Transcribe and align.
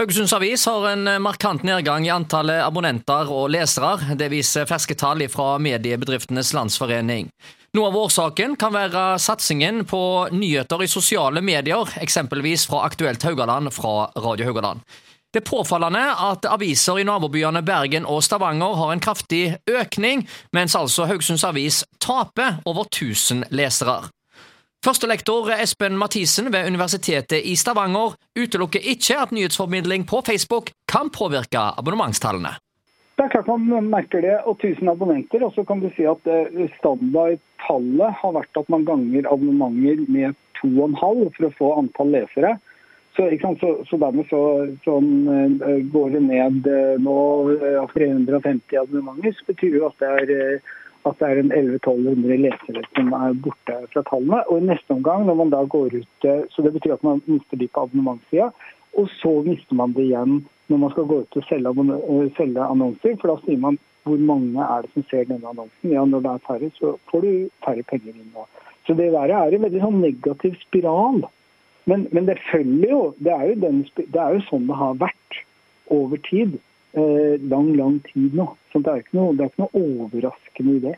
Haugesunds 0.00 0.32
Avis 0.32 0.66
har 0.66 0.88
en 0.88 1.22
markant 1.22 1.62
nedgang 1.62 2.06
i 2.06 2.10
antallet 2.10 2.62
abonnenter 2.64 3.28
og 3.28 3.50
lesere. 3.52 3.98
Det 4.16 4.30
viser 4.32 4.64
ferske 4.64 4.94
tall 4.96 5.20
fra 5.28 5.58
Mediebedriftenes 5.60 6.54
Landsforening. 6.56 7.26
Noe 7.76 7.90
av 7.90 7.98
årsaken 8.06 8.54
kan 8.56 8.72
være 8.72 9.18
satsingen 9.20 9.82
på 9.84 10.00
nyheter 10.32 10.86
i 10.86 10.88
sosiale 10.88 11.42
medier, 11.44 11.92
eksempelvis 12.00 12.64
fra 12.70 12.86
Aktuelt 12.86 13.26
Haugaland 13.28 13.68
fra 13.76 14.06
Radio 14.16 14.48
Haugaland. 14.48 14.80
Det 15.34 15.42
er 15.42 15.50
påfallende 15.50 16.06
at 16.30 16.48
aviser 16.48 17.02
i 17.02 17.04
nabobyene 17.04 17.60
Bergen 17.60 18.08
og 18.08 18.22
Stavanger 18.24 18.78
har 18.80 18.94
en 18.94 19.04
kraftig 19.04 19.58
økning, 19.68 20.24
mens 20.56 20.78
altså 20.80 21.10
Haugesunds 21.12 21.44
Avis 21.44 21.82
taper 22.00 22.62
over 22.64 22.88
1000 22.88 23.50
lesere. 23.52 24.08
Førstelektor 24.80 25.50
Espen 25.60 25.98
Mathisen 26.00 26.46
ved 26.54 26.64
Universitetet 26.64 27.44
i 27.44 27.52
Stavanger 27.52 28.14
utelukker 28.32 28.80
ikke 28.92 29.18
at 29.20 29.34
nyhetsformidling 29.36 30.06
på 30.08 30.22
Facebook 30.24 30.70
kan 30.88 31.10
påvirke 31.12 31.60
abonnementstallene. 31.76 32.54
Det 33.18 33.26
er 33.26 33.34
klart 33.34 33.50
Man 33.60 33.90
merker 33.92 34.24
det, 34.24 34.38
og 34.48 34.56
1000 34.64 34.88
abonnenter. 34.88 35.44
Og 35.44 35.52
så 35.52 35.66
kan 35.68 35.84
du 35.84 35.90
si 35.92 36.08
at 36.08 36.24
eh, 36.24 36.72
standardtallet 36.78 38.16
har 38.22 38.32
vært 38.38 38.56
at 38.56 38.72
man 38.72 38.88
ganger 38.88 39.28
abonnementer 39.28 40.00
med 40.08 40.40
2,5 40.62 40.96
for 41.36 41.50
å 41.50 41.54
få 41.60 41.70
antall 41.82 42.16
lesere. 42.16 42.56
Så, 43.18 43.28
så, 43.60 43.70
så 43.84 44.00
dermed 44.00 44.32
så, 44.32 44.42
sånn, 44.86 45.60
går 45.92 46.16
det 46.16 46.24
ned 46.24 46.72
eh, 46.72 46.96
nå 47.04 47.20
350 47.92 48.80
abonnementer. 48.80 49.36
Så 49.36 49.52
betyr 49.52 49.76
jo 49.76 49.90
at 49.92 50.00
det 50.00 50.16
er 50.24 50.64
at 51.08 51.20
det 51.20 51.28
er 51.28 51.40
en 51.40 51.52
1100-1200 51.52 52.40
lesere 52.44 52.82
som 52.94 53.12
er 53.16 53.36
borte 53.44 53.76
fra 53.92 54.02
tallene. 54.08 54.42
Og 54.48 54.60
i 54.60 54.68
neste 54.68 54.96
omgang, 54.96 55.24
når 55.26 55.38
man 55.38 55.52
da 55.52 55.62
går 55.64 55.96
ut 55.96 56.26
eh, 56.28 56.42
Så 56.52 56.62
det 56.62 56.74
betyr 56.76 56.96
at 56.98 57.06
man 57.06 57.22
mister 57.26 57.56
de 57.56 57.68
på 57.68 57.86
abonnementssida. 57.86 58.50
Og 58.98 59.08
så 59.20 59.32
mister 59.46 59.78
man 59.78 59.94
det 59.96 60.08
igjen 60.08 60.40
når 60.70 60.82
man 60.84 60.92
skal 60.92 61.08
gå 61.10 61.22
ut 61.22 61.36
og 61.36 61.42
eh, 61.52 62.32
selge 62.36 62.66
annonser. 62.66 63.16
For 63.20 63.32
da 63.32 63.38
sier 63.44 63.60
man 63.64 63.80
hvor 64.04 64.16
mange 64.16 64.64
er 64.64 64.84
det 64.84 64.92
som 64.94 65.04
ser 65.10 65.28
denne 65.28 65.48
annonsen. 65.48 65.92
Ja, 65.92 66.04
når 66.04 66.24
det 66.24 66.32
er 66.32 66.46
færre, 66.46 66.70
så 66.78 66.94
får 67.10 67.26
du 67.26 67.32
færre 67.64 67.84
penger 67.88 68.14
inn 68.14 68.32
nå. 68.34 68.46
Så 68.86 68.96
det 68.96 69.12
der 69.12 69.32
er 69.36 69.54
en 69.54 69.66
veldig 69.66 69.82
sånn 69.82 70.00
negativ 70.02 70.56
spiral. 70.62 71.22
Men, 71.88 72.08
men 72.12 72.26
det 72.28 72.40
følger 72.50 72.90
jo 72.92 73.02
det 73.18 73.32
er 73.32 73.46
jo, 73.50 73.60
den, 73.64 73.84
det 73.96 74.20
er 74.20 74.36
jo 74.36 74.42
sånn 74.48 74.68
det 74.68 74.76
har 74.76 74.98
vært 75.00 75.40
over 75.90 76.20
tid 76.28 76.58
lang, 76.94 77.70
lang 77.76 78.00
tid 78.08 78.34
nå. 78.34 78.48
Så 78.72 78.82
det 78.82 78.90
er 78.92 79.04
ikke 79.04 79.18
noe, 79.18 79.36
det 79.36 79.44
er 79.44 79.52
ikke 79.52 79.64
noe 79.66 79.82
overraskende 79.84 80.76
i 80.76 80.82
det. 80.88 80.96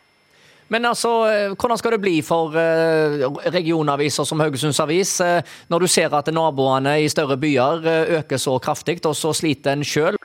Men 0.72 0.86
altså, 0.88 1.10
eh, 1.28 1.52
hvordan 1.52 1.78
skal 1.78 1.92
det 1.92 2.00
bli 2.00 2.14
for 2.24 2.54
eh, 2.56 3.24
regionaviser 3.52 4.24
som 4.24 4.40
Haugesunds 4.40 4.80
Avis, 4.80 5.18
eh, 5.20 5.42
når 5.68 5.84
du 5.84 5.88
ser 5.90 6.14
at 6.16 6.30
naboene 6.32 6.94
i 7.02 7.10
større 7.12 7.36
byer 7.36 7.84
øker 8.20 8.40
så 8.40 8.56
kraftig, 8.62 9.02
og 9.04 9.16
så 9.18 9.34
sliter 9.36 9.76
en 9.76 9.84
sjøl? 9.84 10.16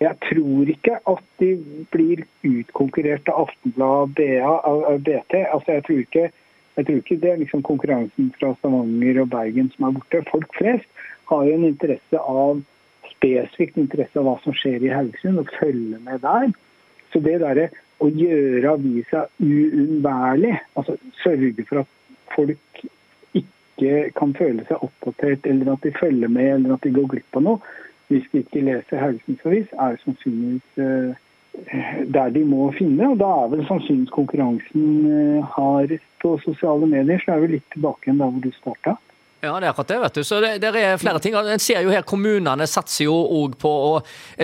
Jeg 0.00 0.16
tror 0.28 0.70
ikke 0.72 0.94
at 1.12 1.24
de 1.42 1.50
blir 1.92 2.22
utkonkurrert 2.46 3.26
av 3.28 3.48
Aftenblad 3.48 4.22
og 4.70 5.02
BT. 5.04 5.34
Altså, 5.42 5.74
jeg 5.74 5.84
tror 5.88 5.98
ikke, 6.06 6.30
jeg 6.76 6.86
tror 6.86 7.02
ikke 7.02 7.20
det 7.24 7.32
er 7.32 7.42
liksom 7.42 7.66
konkurransen 7.66 8.30
fra 8.38 8.54
Stavanger 8.60 9.24
og 9.24 9.28
Bergen 9.34 9.68
som 9.74 9.88
er 9.88 9.98
borte. 9.98 10.22
Folk 10.30 10.54
flest 10.56 11.04
har 11.28 11.44
jo 11.44 11.58
en 11.58 11.68
interesse 11.68 12.22
av 12.22 12.62
spesifikt 13.20 13.78
interesse 13.80 14.18
av 14.18 14.26
hva 14.26 14.36
som 14.44 14.56
skjer 14.56 14.82
i 14.86 14.92
Haugesund, 14.94 15.42
og 15.42 15.52
følge 15.60 16.00
med 16.00 16.24
der. 16.24 16.50
Så 17.12 17.20
det 17.20 17.40
derre 17.42 17.68
å 18.00 18.08
gjøre 18.08 18.76
avisa 18.78 19.26
uunnværlig, 19.42 20.56
altså 20.78 20.96
sørge 21.20 21.66
for 21.68 21.82
at 21.82 21.90
folk 22.32 22.84
ikke 23.36 24.10
kan 24.16 24.32
føle 24.38 24.64
seg 24.68 24.84
oppdatert, 24.86 25.48
eller 25.50 25.74
at 25.74 25.84
de 25.84 25.92
følger 25.98 26.32
med, 26.32 26.54
eller 26.54 26.76
at 26.76 26.86
de 26.86 26.94
går 26.96 27.10
glipp 27.12 27.40
av 27.40 27.44
noe, 27.44 27.74
hvis 28.10 28.24
de 28.32 28.42
ikke 28.42 28.64
leser 28.66 29.02
Haugesunds 29.02 29.44
Avis, 29.46 29.74
er 29.76 30.00
sannsynligvis 30.02 30.80
uh, 30.80 31.12
der 32.16 32.32
de 32.34 32.42
må 32.46 32.70
finne. 32.74 33.12
Og 33.12 33.20
da 33.20 33.28
er 33.44 33.52
vel 33.52 33.62
sannsynligvis 33.68 34.16
konkurransen 34.16 34.88
uh, 35.06 35.52
hardest 35.54 36.08
på 36.22 36.34
sosiale 36.42 36.88
medier. 36.90 37.22
Så 37.22 37.36
er 37.36 37.44
vi 37.44 37.52
litt 37.54 37.68
tilbake 37.74 38.08
igjen 38.08 38.18
der 38.22 38.32
hvor 38.32 38.42
du 38.42 38.50
starta. 38.56 38.96
Ja, 39.40 39.54
det 39.56 39.70
er 39.70 39.70
akkurat 39.70 39.88
det. 39.88 39.98
vet 39.98 40.14
du. 40.14 40.24
Så 40.24 40.38
det, 40.44 40.48
det 40.60 40.68
er 40.76 40.98
flere 41.00 41.18
ting. 41.18 41.32
En 41.32 41.62
ser 41.62 41.80
jo 41.80 41.92
her 41.92 42.04
Kommunene 42.04 42.66
satser 42.68 43.06
jo 43.06 43.14
òg 43.40 43.54
på 43.60 43.70
å 43.70 43.92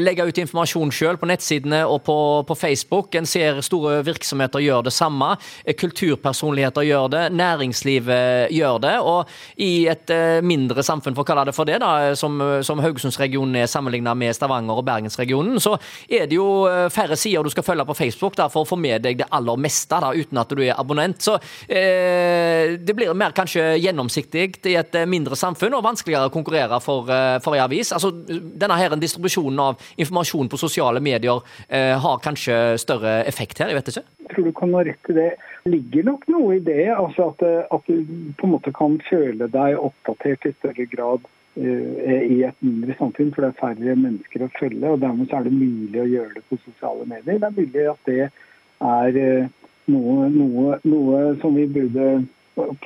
legge 0.01 0.25
ut 0.25 0.39
informasjon 0.41 0.93
selv 0.95 1.21
på 1.21 1.29
nettsidene 1.29 1.83
og 1.85 2.01
på, 2.07 2.17
på, 2.49 2.57
Facebook. 2.57 3.13
En 3.19 3.29
ser 3.29 3.61
store 3.67 3.99
virksomheter 4.07 4.65
gjør 4.65 4.87
det 4.87 4.95
samme. 4.97 5.35
Kulturpersonligheter 5.69 6.87
gjør 6.89 7.11
det. 7.13 7.25
Næringslivet 7.37 8.55
gjør 8.57 8.79
det. 8.87 8.95
Og 9.05 9.35
i 9.61 9.85
et 9.93 10.15
eh, 10.15 10.39
mindre 10.41 10.81
samfunn, 10.87 11.13
for 11.19 11.27
å 11.27 11.29
kalle 11.29 11.45
det 11.51 11.57
for 11.59 11.69
det, 11.69 11.77
da, 11.85 12.15
som, 12.17 12.41
som 12.65 12.81
Haugesundsregionen 12.81 13.61
er 13.61 13.69
sammenlignet 13.69 14.17
med 14.17 14.33
Stavanger 14.39 14.81
og 14.81 14.89
Bergensregionen, 14.89 15.61
så 15.61 15.75
er 16.09 16.25
det 16.25 16.41
jo 16.41 16.49
eh, 16.71 16.87
færre 16.95 17.21
sider 17.21 17.45
du 17.45 17.53
skal 17.53 17.69
følge 17.69 17.85
på 17.91 17.99
Facebook 18.01 18.41
da, 18.41 18.49
for 18.49 18.65
å 18.65 18.71
få 18.73 18.81
med 18.81 19.05
deg 19.05 19.21
det 19.21 19.29
aller 19.29 19.61
meste 19.61 20.01
da, 20.01 20.15
uten 20.17 20.41
at 20.41 20.57
du 20.57 20.65
er 20.65 20.73
abonnent. 20.81 21.21
Så 21.21 21.37
eh, 21.69 22.79
det 22.81 22.97
blir 22.97 23.13
mer 23.13 23.37
kanskje 23.37 23.75
gjennomsiktig 23.77 24.49
i 24.73 24.79
et 24.81 24.86
et 24.87 24.99
eh, 25.01 25.09
mindre 25.11 25.37
samfunn 25.39 25.77
og 25.77 25.85
vanskeligere 25.87 26.31
å 26.31 26.35
konkurrere 26.35 26.81
for, 26.85 27.11
eh, 27.13 27.37
for 27.45 27.57
en 27.57 27.67
avis. 27.67 27.93
Altså, 27.93 28.13
denne 28.15 28.79
her 28.79 28.95
Distribusjonen 28.97 29.59
av 29.61 29.83
informasjon 30.01 30.49
på 30.49 30.61
sosiale 30.61 31.03
medier 31.05 31.43
eh, 31.69 31.95
har 32.01 32.23
kanskje 32.25 32.79
større 32.81 33.19
effekt 33.29 33.61
her, 33.61 33.73
jeg 33.73 33.81
vet 33.81 33.91
ikke? 33.93 34.05
Jeg 34.23 34.33
tror 34.33 34.47
du 34.47 34.53
kan 34.57 34.75
ha 34.79 34.85
rett 34.87 35.11
i 35.13 35.17
det. 35.17 35.31
Det 35.67 35.73
ligger 35.73 36.07
nok 36.07 36.27
noe 36.31 36.57
i 36.57 36.63
det. 36.63 36.87
altså 36.95 37.31
at, 37.33 37.43
eh, 37.43 37.65
at, 37.75 37.89
du 37.91 38.33
på 38.39 38.47
en 38.47 38.55
måte 38.55 38.73
kan 38.75 39.01
føle 39.09 39.49
deg 39.51 39.81
oppdatert 39.83 40.47
i 40.47 40.55
større 40.61 40.87
grad 40.93 41.27
uh, 41.27 42.23
i 42.23 42.43
et 42.47 42.59
mindre 42.63 42.95
samfunn, 42.99 43.33
for 43.35 43.43
det 43.43 43.51
er 43.51 43.61
færre 43.61 43.97
mennesker 43.99 44.47
å 44.47 44.53
følge. 44.59 44.93
og 44.93 45.01
Dermed 45.03 45.33
er 45.35 45.47
det 45.47 45.55
mulig 45.55 46.03
å 46.03 46.09
gjøre 46.13 46.37
det 46.37 46.45
på 46.47 46.61
sosiale 46.65 47.07
medier. 47.11 47.41
Det 47.43 47.51
er 47.51 47.57
mulig 47.59 47.87
at 47.91 48.11
det 48.11 48.21
er 48.27 49.19
uh, 49.19 49.67
noe, 49.91 50.31
noe, 50.31 50.79
noe 50.87 51.23
som 51.43 51.59
vi 51.59 51.67
burde 51.71 52.07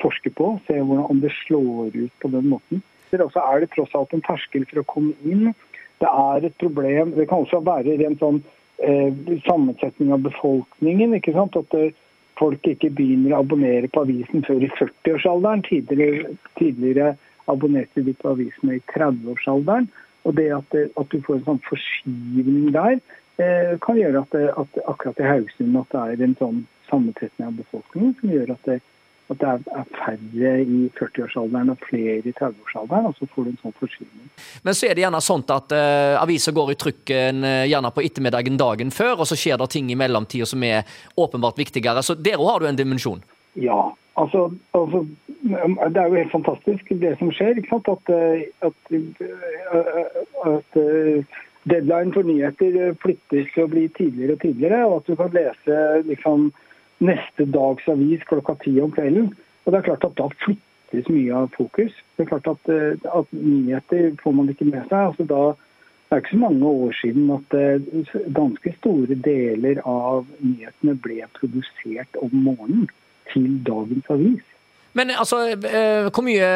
forske 0.01 0.31
på, 0.35 0.53
se 0.67 0.79
hvordan, 0.79 1.07
om 1.11 1.21
det 1.23 1.33
slår 1.45 1.95
ut 1.95 2.15
på 2.23 2.31
den 2.33 2.49
måten. 2.53 2.83
Så 3.11 3.43
er 3.43 3.61
det 3.61 3.73
tross 3.75 3.95
alt 3.99 4.13
en 4.15 4.23
terskel 4.23 4.67
for 4.71 4.83
å 4.83 4.89
komme 4.91 5.15
inn. 5.27 5.51
Det 6.01 6.09
er 6.09 6.47
et 6.47 6.57
problem 6.63 7.11
Det 7.17 7.27
kan 7.29 7.43
også 7.45 7.61
være 7.67 7.99
rent 8.01 8.23
sånn 8.23 8.39
eh, 8.83 9.11
sammensetning 9.47 10.13
av 10.15 10.23
befolkningen. 10.25 11.17
ikke 11.19 11.35
sant? 11.37 11.59
At 11.59 11.71
det, 11.75 11.91
eh, 11.91 12.07
folk 12.41 12.65
ikke 12.65 12.93
begynner 12.97 13.35
å 13.35 13.43
abonnere 13.45 13.91
på 13.93 14.05
avisen 14.07 14.47
før 14.47 14.63
i 14.65 14.71
40-årsalderen. 14.79 15.65
Tidligere, 15.67 16.37
tidligere 16.57 17.17
abonnerte 17.51 18.05
de 18.07 18.15
på 18.17 18.31
avisene 18.33 18.79
i 18.79 18.85
30-årsalderen. 18.95 19.91
Og 20.25 20.37
det 20.37 20.49
at, 20.55 20.71
det 20.73 20.87
at, 20.97 21.11
du 21.11 21.21
får 21.27 21.41
en 21.41 21.49
sånn 21.49 21.65
forskyvning 21.67 22.71
der, 22.77 23.01
eh, 23.43 23.75
kan 23.85 23.99
gjøre 23.99 24.23
at, 24.25 24.37
det, 24.37 24.47
at 24.63 24.81
akkurat 24.87 25.21
i 25.21 25.29
Haugesund 25.29 25.77
at 25.81 25.93
det 25.93 26.07
er 26.07 26.25
en 26.25 26.39
sånn 26.41 26.65
sammensetning 26.91 27.49
av 27.49 27.61
befolkningen 27.61 28.17
som 28.21 28.33
gjør 28.35 28.55
at 28.57 28.69
det 28.69 28.81
at 29.31 29.39
det 29.39 29.51
er 29.79 29.85
færre 29.95 30.53
i 30.65 30.79
40-årsalderen 30.99 31.71
og 31.71 31.85
flere 31.87 32.17
i 32.19 32.33
30-årsalderen, 32.35 33.07
og 33.11 33.15
så 33.19 33.29
får 33.31 33.47
du 33.47 33.51
en 33.53 33.61
sånn 33.63 33.77
forskyvning. 33.79 34.31
Men 34.67 34.77
så 34.77 34.89
er 34.89 34.97
det 34.97 35.05
gjerne 35.05 35.23
sånn 35.23 35.45
at 35.55 35.75
uh, 35.77 36.19
aviser 36.21 36.57
går 36.57 36.73
i 36.73 36.79
trykken 36.81 37.47
uh, 37.47 37.67
gjerne 37.71 37.93
på 37.95 38.05
ettermiddagen 38.07 38.59
dagen 38.61 38.91
før, 38.95 39.21
og 39.23 39.31
så 39.31 39.39
skjer 39.39 39.61
det 39.61 39.71
ting 39.75 39.91
i 39.93 39.99
mellomtida 39.99 40.49
som 40.51 40.65
er 40.67 40.83
åpenbart 41.15 41.61
viktigere. 41.61 42.03
Så 42.03 42.19
der 42.19 42.41
òg 42.41 42.51
har 42.55 42.65
du 42.65 42.71
en 42.71 42.81
dimensjon? 42.81 43.23
Ja. 43.59 43.93
Altså, 44.19 44.49
altså, 44.77 45.05
Det 45.41 45.97
er 45.97 46.09
jo 46.09 46.19
helt 46.19 46.35
fantastisk 46.35 46.91
det 47.01 47.15
som 47.21 47.31
skjer. 47.33 47.57
ikke 47.57 47.71
sant? 47.71 47.89
At, 47.89 48.11
eh, 48.13 48.43
at, 48.67 48.77
at 50.51 50.81
deadline 51.71 52.13
for 52.13 52.27
nyheter 52.27 52.99
flyttes 53.01 53.55
og 53.63 53.71
blir 53.71 53.89
tidligere 53.97 54.35
og 54.35 54.43
tidligere, 54.43 54.83
og 54.87 54.97
at 54.99 55.07
du 55.07 55.17
kan 55.17 55.33
lese 55.39 55.79
liksom 56.11 56.51
neste 57.01 57.47
dags 57.49 57.89
avis 57.89 58.25
klokka 58.29 58.57
ti 58.65 58.75
om 58.81 58.93
kvelden. 58.93 59.33
Og 59.65 59.73
det 59.73 59.81
er 59.81 59.89
klart 59.89 60.05
at 60.05 60.17
Da 60.19 60.29
flyttes 60.45 61.09
mye 61.09 61.35
av 61.35 61.51
fokus. 61.57 61.93
Det 62.17 62.25
er 62.27 62.31
klart 62.33 62.49
at, 62.51 62.69
eh, 62.69 62.99
at 63.19 63.33
Nyheter 63.33 64.17
får 64.23 64.33
man 64.33 64.49
ikke 64.49 64.69
med 64.71 64.87
seg. 64.89 65.11
altså 65.11 65.27
da 65.27 65.43
det 66.11 66.17
er 66.17 66.23
ikke 66.25 66.35
så 66.35 66.43
mange 66.43 66.67
år 66.67 66.93
siden 66.99 67.31
at 67.31 67.55
eh, 67.55 68.07
ganske 68.35 68.73
store 68.81 69.15
deler 69.15 69.79
av 69.87 70.25
nyhetene 70.43 70.97
ble 70.99 71.21
produsert 71.39 72.19
om 72.19 72.33
morgenen 72.35 72.89
til 73.31 73.61
dagens 73.63 74.11
avis. 74.11 74.43
Men 74.99 75.13
altså, 75.15 75.55
eh, 75.55 76.11
hvor 76.11 76.27
mye 76.27 76.49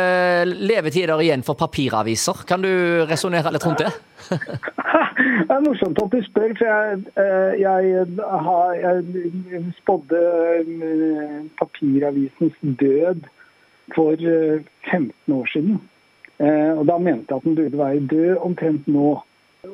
levetid 0.50 1.04
er 1.04 1.14
det 1.14 1.28
igjen 1.28 1.46
for 1.46 1.54
papiraviser? 1.54 2.42
Kan 2.48 2.66
du 2.66 3.06
resonnere 3.06 3.54
litt 3.54 3.66
rundt 3.66 3.84
det? 3.84 3.92
det 5.18 5.54
er 5.54 5.64
morsomt 5.64 6.00
at 6.02 6.12
du 6.12 6.20
spør, 6.26 6.54
for 6.58 6.66
jeg, 6.66 7.00
eh, 7.22 7.60
jeg, 7.60 8.06
har, 8.46 8.72
jeg 8.84 9.64
spådde 9.80 10.22
eh, 10.64 11.40
papiravisens 11.58 12.56
død 12.80 13.26
for 13.94 14.16
15 14.90 15.34
år 15.34 15.46
siden. 15.52 15.82
Og 16.78 16.86
da 16.88 16.96
mente 16.98 17.30
jeg 17.30 17.36
at 17.36 17.44
den 17.44 17.54
burde 17.54 17.78
være 17.78 18.06
død 18.10 18.36
omtrent 18.42 18.88
nå. 18.88 19.20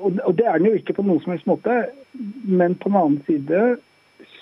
Og 0.03 0.35
det 0.39 0.47
er 0.47 0.59
den 0.59 0.67
jo 0.67 0.73
ikke 0.79 0.93
på 0.99 1.03
noen 1.03 1.23
som 1.23 1.33
helst 1.33 1.47
måte, 1.49 1.77
men 2.45 2.75
på 2.75 2.91
den 2.91 2.99
annen 3.01 3.23
side 3.27 3.79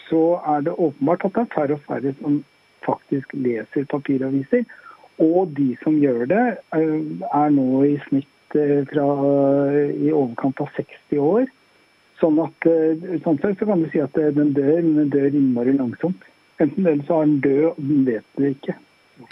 så 0.08 0.40
er 0.46 0.64
det 0.66 0.74
åpenbart 0.78 1.24
at 1.24 1.36
det 1.36 1.44
er 1.44 1.54
færre 1.54 1.76
og 1.76 1.84
færre 1.86 2.14
som 2.20 2.42
faktisk 2.86 3.32
leser 3.32 3.84
papiraviser. 3.90 4.64
Og 5.18 5.52
de 5.56 5.76
som 5.82 5.98
gjør 5.98 6.24
det, 6.30 6.46
eh, 6.76 7.00
er 7.34 7.48
nå 7.50 7.82
i 7.84 7.96
snitt 8.08 8.28
fra 8.52 9.06
i 9.92 10.12
overkant 10.12 10.60
av 10.64 10.70
60 10.76 11.22
år. 11.22 11.46
Sånn 12.18 12.38
at 12.42 12.66
sånn 13.22 13.38
sett 13.42 13.60
så 13.60 13.68
kan 13.68 13.82
du 13.82 13.88
si 13.92 14.00
at 14.02 14.16
den 14.16 14.54
dør, 14.56 14.80
men 14.82 15.04
den 15.04 15.12
dør 15.12 15.28
innmari 15.30 15.76
langsomt. 15.76 16.24
Enten 16.58 16.86
eller 16.86 17.04
så 17.06 17.20
er 17.20 17.28
den 17.28 17.40
død, 17.44 17.64
og 17.68 17.82
den 17.90 18.06
vet 18.08 18.40
det 18.40 18.54
ikke. 18.56 18.74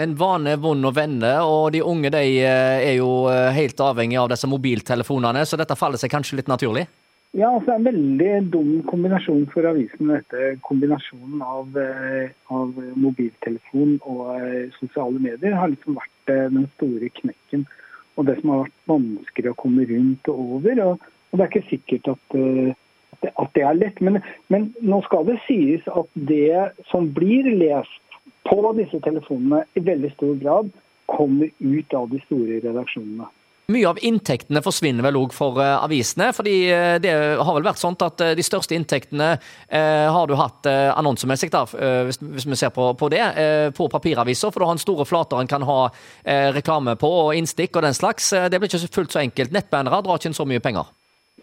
En 0.03 0.15
vane 0.19 0.53
er 0.55 0.61
vond 0.63 0.87
å 0.87 0.93
vende, 0.95 1.33
og 1.47 1.73
de 1.75 1.83
unge 1.83 2.13
de 2.15 2.23
er 2.45 2.95
jo 2.99 3.27
helt 3.57 3.83
avhengig 3.83 4.21
av 4.23 4.31
disse 4.31 4.51
mobiltelefonene, 4.51 5.43
så 5.47 5.59
dette 5.59 5.79
faller 5.79 5.99
seg 5.99 6.15
kanskje 6.15 6.39
litt 6.39 6.53
naturlig? 6.53 6.87
Ja, 7.37 7.51
altså 7.53 7.67
Det 7.67 7.75
er 7.75 7.81
en 7.81 7.91
veldig 7.91 8.51
dum 8.53 8.69
kombinasjon 8.89 9.47
for 9.53 9.69
avisen. 9.69 10.09
dette 10.09 10.59
Kombinasjonen 10.65 11.43
av, 11.43 11.77
eh, 11.77 12.31
av 12.49 12.73
mobiltelefon 12.97 13.99
og 14.09 14.41
eh, 14.41 14.71
sosiale 14.79 15.21
medier 15.21 15.53
har 15.53 15.69
liksom 15.69 15.99
vært 15.99 16.33
eh, 16.33 16.49
den 16.49 16.65
store 16.77 17.11
knekken. 17.21 17.67
Og 18.17 18.27
det 18.29 18.39
som 18.41 18.53
har 18.53 18.65
vært 18.65 18.91
vanskelig 18.91 19.53
å 19.53 19.61
komme 19.61 19.87
rundt 19.91 20.33
og 20.33 20.43
over. 20.59 20.83
Og, 20.87 21.07
og 21.31 21.39
det 21.39 21.45
er 21.45 21.53
ikke 21.53 21.71
sikkert 21.71 22.11
at, 22.15 22.37
det, 22.37 23.33
at 23.33 23.55
det, 23.57 23.63
er 23.63 23.79
lett. 23.79 24.01
Men, 24.01 24.21
men, 24.53 24.71
nå 24.81 25.03
skal 25.07 25.29
det 25.29 25.39
sies 25.47 25.85
at 25.93 26.09
det 26.31 26.71
som 26.91 27.11
blir 27.17 27.49
lest 27.61 28.19
på 28.47 28.61
disse 28.79 29.01
telefonene, 29.05 29.65
i 29.75 29.83
veldig 29.85 30.13
stor 30.15 30.37
grad 30.43 30.71
kommer 31.11 31.51
ut 31.61 31.95
av 31.95 32.09
de 32.11 32.21
store 32.25 32.61
redaksjonene. 32.65 33.29
Mye 33.67 33.89
av 33.91 33.99
inntektene 33.99 34.61
forsvinner 34.63 35.03
vel 35.03 35.17
òg 35.19 35.33
for 35.35 35.59
uh, 35.59 35.83
avisene. 35.83 36.29
fordi 36.37 36.55
uh, 36.71 36.97
det 37.03 37.11
har 37.11 37.55
vel 37.57 37.65
vært 37.67 37.81
sånn 37.81 37.97
at 37.99 38.23
uh, 38.23 38.35
de 38.39 38.45
største 38.47 38.77
inntektene 38.77 39.33
har 39.67 40.29
du 40.29 40.35
hatt 40.39 40.67
annonsemessig, 40.67 41.49
da, 41.51 41.65
hvis, 42.07 42.19
vi 42.21 42.57
ser 42.59 42.71
på, 42.75 43.09
det, 43.11 43.23
på 43.77 43.89
papiraviser. 43.91 44.53
For 44.53 44.63
du 44.63 44.67
har 44.69 44.77
en 44.77 44.81
store 44.81 45.07
flater 45.09 45.41
en 45.41 45.51
kan 45.51 45.65
ha 45.67 45.79
reklame 46.55 46.95
på, 46.99 47.11
og 47.27 47.35
innstikk 47.37 47.77
og 47.77 47.87
den 47.87 47.97
slags. 47.97 48.31
det 48.31 48.61
blir 48.61 48.71
ikke 48.71 48.95
fullt 48.95 49.17
så 49.17 49.23
enkelt. 49.23 49.55
Nettbannere 49.55 50.01
drar 50.07 50.21
ikke 50.21 50.31
inn 50.31 50.39
så 50.39 50.47
mye 50.49 50.63
penger. 50.63 50.89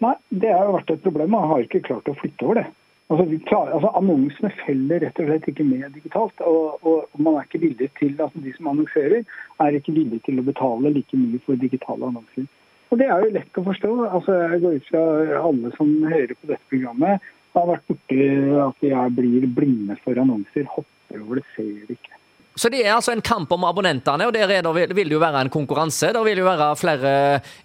Nei, 0.04 0.14
det 0.30 0.52
har 0.52 0.66
jo 0.68 0.78
vært 0.78 0.94
et 0.96 1.04
problem. 1.04 1.34
Man 1.36 1.48
har 1.52 1.64
ikke 1.64 1.84
klart 1.86 2.10
å 2.10 2.16
flytte 2.18 2.48
over 2.48 2.62
det. 2.62 2.66
Altså, 3.12 3.24
klarer, 3.44 3.74
altså, 3.76 3.90
Annonsene 3.98 4.50
følger 4.62 5.02
rett 5.04 5.18
og 5.20 5.28
slett 5.28 5.48
ikke 5.50 5.66
med 5.68 5.84
digitalt. 5.92 6.40
Og, 6.48 6.80
og, 6.88 7.04
man 7.20 7.36
er 7.36 7.46
ikke 7.46 7.60
villig 7.66 7.90
til, 7.98 8.14
altså 8.16 8.40
De 8.44 8.52
som 8.56 8.70
annonserer, 8.72 9.24
er 9.60 9.78
ikke 9.78 9.96
villige 9.96 10.24
til 10.24 10.40
å 10.40 10.46
betale 10.46 10.92
like 10.94 11.20
mye 11.20 11.40
for 11.44 11.60
digitale 11.60 12.08
annonser. 12.08 12.48
Og 12.90 13.00
Det 13.00 13.08
er 13.10 13.24
jo 13.24 13.34
lett 13.36 13.60
å 13.60 13.66
forstå. 13.68 13.92
Altså, 14.08 14.40
Jeg 14.54 14.64
går 14.64 14.80
ut 14.80 14.90
fra 14.90 15.04
alle 15.42 15.72
som 15.76 15.94
hører 16.08 16.34
på 16.34 16.50
dette 16.52 16.70
programmet, 16.72 17.32
har 17.54 17.70
vært 17.70 17.86
borti 17.86 18.20
at 18.64 18.88
jeg 18.88 19.14
blir 19.14 19.48
blinde 19.60 19.96
for 20.02 20.18
annonser. 20.18 20.66
Hopper 20.74 21.20
over 21.20 21.38
det, 21.38 21.46
ser 21.54 21.94
ikke. 21.94 22.23
Så 22.54 22.68
det 22.70 22.84
er 22.84 22.92
altså 22.94 23.10
en 23.10 23.22
kamp 23.24 23.50
om 23.50 23.64
abonnentene, 23.66 24.28
og 24.28 24.34
der 24.34 24.46
det, 24.62 24.94
vil 24.94 25.08
det 25.10 25.16
jo 25.16 25.22
være 25.22 25.40
en 25.42 25.50
konkurranse. 25.50 26.12
Det 26.14 26.20
vil 26.22 26.38
jo 26.38 26.46
være 26.46 26.68
flere 26.78 27.14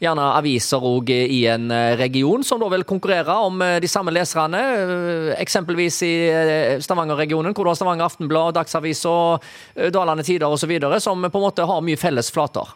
gjerne 0.02 0.30
aviser 0.40 0.82
òg 0.82 1.12
i 1.14 1.44
en 1.52 1.70
eh, 1.70 1.94
region 2.00 2.42
som 2.46 2.58
da 2.62 2.72
vil 2.74 2.88
konkurrere 2.90 3.36
om 3.46 3.62
eh, 3.62 3.78
de 3.84 3.90
samme 3.92 4.10
leserne. 4.16 4.58
Eh, 4.58 5.30
eksempelvis 5.38 6.02
i 6.08 6.14
Stavanger-regionen, 6.82 7.54
hvor 7.54 7.68
du 7.68 7.70
har 7.70 7.78
Stavanger 7.78 8.08
Aftenblad, 8.08 8.56
Dagsavisen, 8.58 9.46
Dalane 9.94 10.26
Tider 10.26 10.50
osv., 10.50 10.74
som 10.98 11.22
på 11.22 11.38
en 11.38 11.46
måte 11.46 11.70
har 11.70 11.86
mye 11.86 12.00
felles 12.00 12.34
flater. 12.34 12.74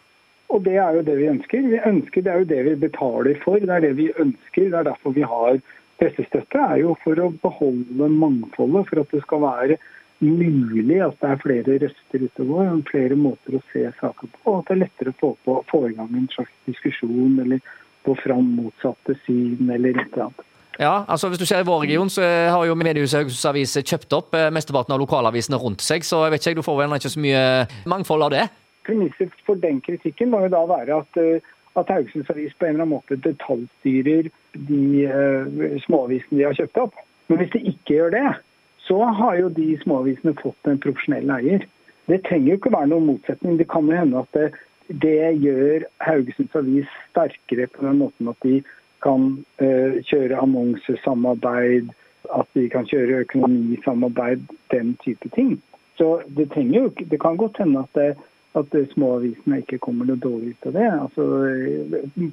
Og 0.54 0.62
det 0.62 0.76
er 0.78 0.94
jo 0.94 1.02
det 1.02 1.16
vi 1.18 1.30
ønsker. 1.32 1.66
Vi 1.66 1.80
ønsker 1.82 2.22
Det 2.22 2.30
er 2.30 2.38
jo 2.44 2.50
det 2.52 2.60
vi 2.68 2.76
betaler 2.86 3.40
for. 3.42 3.58
Det 3.58 3.74
er 3.74 3.82
det 3.88 3.96
vi 3.98 4.12
ønsker. 4.14 4.70
Det 4.70 4.78
er 4.78 4.86
derfor 4.86 5.16
vi 5.16 5.26
har 5.26 5.58
pressestøtte. 5.98 6.62
er 6.62 6.78
jo 6.84 6.94
for 7.02 7.18
å 7.18 7.32
beholde 7.42 8.08
mangfoldet, 8.22 8.86
for 8.86 9.02
at 9.02 9.10
det 9.10 9.22
skal 9.26 9.42
være 9.42 9.78
mulig 10.24 10.98
at 11.04 11.16
det 11.20 11.30
er 11.30 11.42
flere 11.42 11.76
røster 11.82 12.24
ute 12.24 12.44
og 12.44 12.50
går, 12.50 12.72
flere 12.90 13.18
måter 13.18 13.58
å 13.58 13.62
se 13.72 13.84
saker 14.00 14.30
på, 14.32 14.40
og 14.44 14.58
at 14.58 14.70
det 14.70 14.74
er 14.74 14.82
lettere 14.84 15.14
å 15.14 15.20
få, 15.20 15.30
på, 15.44 15.60
få 15.70 15.84
i 15.90 15.94
gang 15.98 16.10
en 16.16 16.30
slags 16.32 16.52
diskusjon 16.68 17.38
eller 17.44 17.62
få 18.04 18.16
fram 18.20 18.50
motsatte 18.56 19.16
syn 19.24 19.70
eller 19.70 19.96
et 19.96 20.10
eller 20.12 20.28
annet. 20.28 20.50
Ja, 20.78 21.04
altså 21.06 21.28
Hvis 21.30 21.38
du 21.38 21.46
ser 21.46 21.62
i 21.62 21.66
vår 21.66 21.84
region, 21.84 22.10
så 22.10 22.22
har 22.50 22.64
jo 22.66 22.74
Mediehuset 22.74 23.20
Haugesunds 23.20 23.46
Avis 23.46 23.76
kjøpt 23.78 24.16
opp 24.16 24.34
eh, 24.34 24.50
mesteparten 24.50 24.94
av 24.94 25.00
lokalavisene 25.02 25.60
rundt 25.62 25.84
seg, 25.84 26.02
så 26.06 26.24
jeg 26.24 26.34
vet 26.34 26.46
ikke, 26.46 26.58
du 26.58 26.66
får 26.66 26.80
vel 26.80 26.96
ikke 26.96 27.12
så 27.14 27.22
mye 27.22 27.42
mangfold 27.90 28.26
av 28.26 28.32
det? 28.34 28.46
Premisset 28.84 29.36
for 29.46 29.60
den 29.60 29.78
kritikken 29.84 30.32
må 30.32 30.42
jo 30.44 30.50
da 30.52 30.64
være 30.68 30.98
at, 31.04 31.20
eh, 31.22 31.52
at 31.78 31.92
Haugesunds 31.94 32.32
Avis 32.34 32.56
på 32.58 32.66
en 32.66 32.74
eller 32.74 32.88
annen 32.88 32.96
måte 32.96 33.20
detaljstyrer 33.22 34.32
de 34.54 34.82
uh, 35.10 35.78
småavisene 35.86 36.38
de 36.38 36.44
har 36.46 36.58
kjøpt 36.58 36.82
opp. 36.84 36.98
Men 37.30 37.40
hvis 37.40 37.54
de 37.54 37.62
ikke 37.72 37.96
gjør 37.96 38.12
det, 38.14 38.26
så 38.86 39.00
har 39.18 39.38
jo 39.40 39.48
de 39.56 39.72
småavisene 39.82 40.36
fått 40.42 40.68
en 40.68 40.80
profesjonell 40.82 41.30
eier. 41.38 41.66
Det 42.10 42.20
trenger 42.26 42.52
jo 42.52 42.60
ikke 42.60 42.74
være 42.74 42.90
noen 42.92 43.08
motsetning. 43.08 43.58
Det 43.60 43.68
kan 43.72 43.88
jo 43.88 43.96
hende 43.96 44.20
at 44.20 44.36
det, 44.36 44.48
det 45.02 45.18
gjør 45.40 45.86
Haugesunds 46.04 46.56
Avis 46.60 46.96
sterkere 47.10 47.68
på 47.72 47.86
den 47.86 48.02
måten 48.02 48.28
at 48.28 48.44
de 48.44 48.58
kan 49.04 49.30
uh, 49.60 49.96
kjøre 50.08 50.40
annonsesamarbeid, 50.40 51.88
at 52.34 52.48
de 52.56 52.68
kan 52.72 52.86
kjøre 52.88 53.24
økonomisamarbeid, 53.24 54.44
den 54.72 54.94
type 55.04 55.28
ting. 55.36 55.56
Så 55.96 56.20
det, 56.36 56.48
jo, 56.56 56.88
det 56.98 57.20
kan 57.20 57.36
godt 57.40 57.60
hende 57.60 57.84
at, 57.84 57.98
det, 57.98 58.16
at 58.58 58.76
småavisene 58.92 59.60
ikke 59.62 59.80
kommer 59.84 60.08
noe 60.08 60.20
dårlig 60.20 60.54
ut 60.54 60.70
av 60.70 60.76
det. 60.76 60.86
Altså, 60.92 61.26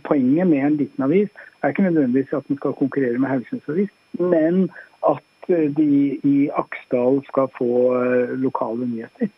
poenget 0.07 0.48
med 0.48 0.63
en 0.65 0.80
liten 0.80 1.07
avis 1.07 1.30
er 1.62 1.74
ikke 1.74 1.88
nødvendigvis 1.88 2.33
at 2.33 2.48
den 2.48 2.59
skal 2.59 2.80
konkurrere 2.80 3.19
med 3.19 3.30
Haugesunds 3.30 3.69
Avis, 3.69 3.92
men 4.19 4.63
at 5.07 5.21
de 5.75 6.18
i 6.27 6.50
Aksdal 6.56 7.21
skal 7.27 7.48
få 7.57 7.69
eh, 8.00 8.33
lokale 8.42 8.88
nyheter. 8.88 9.31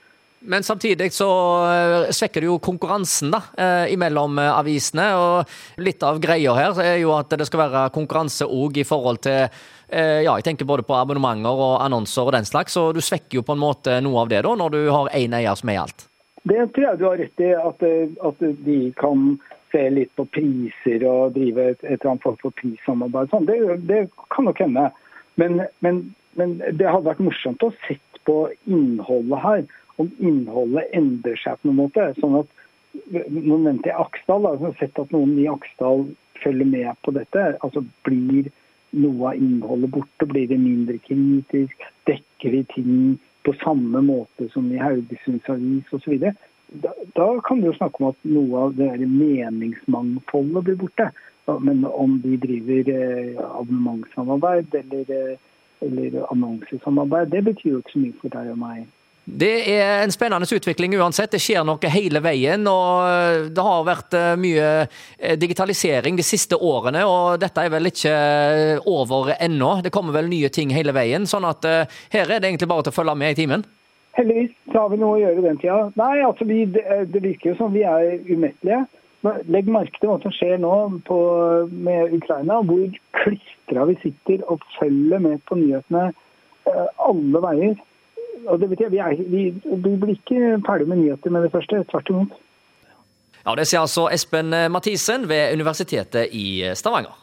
Men 0.43 0.63
samtidig 0.63 1.13
så 1.15 1.29
eh, 1.69 2.09
svekker 2.11 2.43
det 2.43 2.49
jo 2.49 2.57
konkurransen 2.63 3.31
da, 3.31 3.41
imellom 3.89 4.41
avisene. 4.43 5.05
og 5.15 5.83
Litt 5.83 6.03
av 6.03 6.19
greia 6.23 6.55
her 6.57 6.81
er 6.83 6.97
jo 6.99 7.13
at 7.15 7.31
det 7.31 7.47
skal 7.47 7.63
være 7.63 7.85
konkurranse 7.95 8.47
òg 8.47 8.81
i 8.81 8.87
forhold 8.87 9.23
til 9.27 9.47
ja, 9.93 10.31
jeg 10.39 10.41
tenker 10.47 10.65
både 10.65 10.81
på 10.87 10.95
abonnementer 10.97 11.53
og 11.53 11.75
annonser 11.85 12.25
og 12.25 12.33
den 12.33 12.47
slags. 12.49 12.73
Så 12.73 12.87
du 12.97 13.01
svekker 13.03 13.37
jo 13.37 13.43
på 13.45 13.53
en 13.53 13.61
måte 13.61 13.99
noe 14.01 14.23
av 14.23 14.31
det 14.31 14.39
da, 14.41 14.55
når 14.57 14.73
du 14.73 14.79
har 14.89 15.11
én 15.13 15.35
eier 15.37 15.53
som 15.59 15.69
er 15.69 15.83
alt. 15.83 16.07
Det 16.49 16.63
tror 16.73 16.87
jeg 16.87 16.97
du 16.97 17.05
har 17.05 17.19
rett 17.21 17.43
i, 17.45 17.51
at, 17.53 17.85
at 18.25 18.41
de 18.65 18.79
kan 18.97 19.27
se 19.73 19.83
litt 19.89 20.11
på 20.17 20.25
priser 20.35 21.05
og 21.09 21.33
drive 21.37 21.69
et, 21.71 21.81
et 21.81 21.97
eller 21.97 22.13
annet 22.13 22.25
form 22.25 22.37
for 22.41 22.55
prissamarbeid. 22.59 23.31
Sånn. 23.31 23.47
Det, 23.49 23.57
det 23.89 24.03
kan 24.33 24.47
nok 24.49 24.61
hende. 24.61 24.89
Men, 25.35 25.63
men, 25.79 26.01
men, 26.39 26.57
det 26.59 26.89
hadde 26.89 27.07
vært 27.07 27.23
morsomt 27.23 27.63
å 27.65 27.71
sett 27.87 28.19
på 28.27 28.37
innholdet 28.69 29.41
her. 29.43 29.63
Om 30.01 30.09
innholdet 30.19 30.93
endrer 30.97 31.39
seg 31.41 31.59
på 31.61 31.69
noen 31.69 31.81
måte. 31.85 32.11
sånn 32.19 32.41
at 32.41 32.59
Nå 32.93 33.57
nevnte 33.57 33.89
jeg 33.89 33.97
Aksdal. 33.97 34.45
Jeg 34.45 34.61
har 34.61 34.75
sett 34.77 34.99
at 35.01 35.13
noen 35.15 35.33
i 35.41 35.47
Aksdal 35.49 36.05
følger 36.43 36.69
med 36.69 36.91
på 37.05 37.13
dette. 37.15 37.45
altså 37.65 37.81
Blir 38.05 38.51
noe 38.93 39.31
av 39.31 39.41
innholdet 39.41 39.93
borte? 39.95 40.27
Blir 40.29 40.47
det 40.49 40.59
mindre 40.61 40.99
kritisk? 41.01 41.85
Dekker 42.09 42.53
vi 42.53 42.63
ting 42.73 42.97
på 43.43 43.55
samme 43.63 44.01
måte 44.05 44.47
som 44.53 44.69
i 44.71 44.81
Haugesunds 44.81 45.49
Avis 45.49 45.95
osv.? 45.95 46.29
Da, 46.73 46.93
da 47.17 47.27
kan 47.45 47.61
vi 47.61 47.69
jo 47.69 47.75
snakke 47.77 48.01
om 48.01 48.13
at 48.13 48.25
noe 48.25 48.67
av 48.67 48.77
det 48.77 48.93
meningsmangfoldet 49.05 50.69
blir 50.69 50.79
borte. 50.85 51.09
Men 51.45 51.85
om 51.85 52.21
de 52.23 52.37
driver 52.37 52.89
eh, 52.89 53.39
abonnementssamarbeid 53.59 54.75
eller, 54.75 55.05
eh, 55.11 55.37
eller 55.81 56.31
annonsesamarbeid, 56.31 57.27
det 57.27 57.41
betyr 57.49 57.71
jo 57.71 57.81
ikke 57.81 57.95
så 57.95 58.03
mye 58.03 58.19
for 58.21 58.35
deg 58.35 58.51
og 58.53 58.59
meg. 58.61 58.85
Det 59.23 59.51
er 59.71 60.01
en 60.03 60.11
spennende 60.11 60.47
utvikling 60.51 60.95
uansett. 60.99 61.31
Det 61.31 61.39
skjer 61.39 61.63
noe 61.67 61.91
hele 61.91 62.19
veien. 62.23 62.63
og 62.67 63.09
eh, 63.09 63.49
Det 63.51 63.67
har 63.67 63.85
vært 63.87 64.17
mye 64.39 64.71
digitalisering 65.39 66.19
de 66.19 66.25
siste 66.27 66.55
årene, 66.55 67.03
og 67.07 67.39
dette 67.43 67.59
er 67.59 67.71
vel 67.75 67.91
ikke 67.91 68.15
over 68.87 69.35
ennå. 69.35 69.77
Det 69.83 69.91
kommer 69.95 70.15
vel 70.15 70.31
nye 70.31 70.51
ting 70.51 70.71
hele 70.71 70.95
veien. 70.95 71.27
sånn 71.27 71.47
at 71.47 71.67
her 71.67 72.27
er 72.27 72.39
det 72.39 72.53
egentlig 72.53 72.71
bare 72.71 72.87
til 72.87 72.95
å 72.95 72.99
følge 73.01 73.19
med 73.19 73.35
i 73.35 73.41
timen. 73.43 73.67
Heldigvis 74.13 74.51
så 74.71 74.83
har 74.83 74.91
vi 74.91 74.99
noe 75.01 75.15
å 75.17 75.21
gjøre 75.23 75.41
den 75.41 75.57
tida. 75.57 75.77
Nei, 75.97 76.19
altså 76.21 76.45
vi, 76.45 76.63
det, 76.69 76.83
det 77.09 77.23
virker 77.23 77.51
jo 77.51 77.55
som 77.57 77.73
vi 77.73 77.81
er 77.81 78.19
umettelige. 78.29 78.83
Legg 79.23 79.69
merke 79.71 79.99
til 80.01 80.09
hva 80.11 80.17
som 80.19 80.33
skjer 80.35 80.57
nå 80.59 80.73
på, 81.07 81.17
med 81.71 82.15
Ukraina, 82.17 82.59
hvor 82.67 82.97
klistra 83.21 83.85
vi 83.87 83.95
sitter 84.01 84.43
og 84.51 84.63
følger 84.75 85.21
med 85.23 85.39
på 85.47 85.55
nyhetene 85.59 86.09
eh, 86.11 86.87
alle 87.07 87.43
veier. 87.45 87.77
Og 88.43 88.59
det 88.59 88.69
betyr, 88.73 88.91
vi, 88.91 88.99
er, 88.99 89.15
vi, 89.31 89.45
vi 89.63 89.93
blir 90.01 90.17
ikke 90.17 90.57
ferdig 90.67 90.89
med 90.91 90.99
nyheter 91.05 91.31
med 91.31 91.47
det 91.47 91.53
første, 91.53 91.85
tvert 91.91 92.11
imot. 92.11 92.35
Ja, 93.43 93.55
Det 93.55 93.67
sier 93.67 93.83
altså 93.83 94.09
Espen 94.11 94.55
Mathisen 94.71 95.27
ved 95.31 95.55
Universitetet 95.55 96.31
i 96.35 96.63
Stavanger. 96.75 97.15